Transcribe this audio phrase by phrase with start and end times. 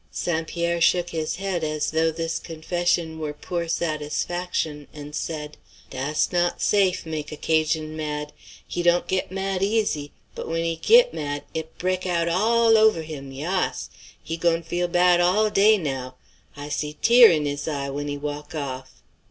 [0.09, 0.47] St.
[0.47, 5.57] Pierre shook his head, as though this confession were poor satisfaction, and said,
[5.91, 8.33] "Dass not safe make a 'Cajun mad.
[8.67, 13.03] He dawn't git mad easy, but when he git mad it bre'k out all ove'
[13.05, 13.91] him, yass.
[14.23, 16.15] He goin' feel bad all day now;
[16.57, 19.03] I see tear' in his eye when he walk off."